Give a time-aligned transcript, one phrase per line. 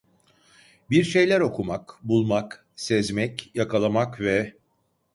[0.89, 4.57] Bir şeyler okumak, bulmak, sezmek, yakalamak ve…